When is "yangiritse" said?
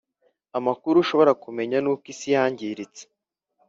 2.35-3.03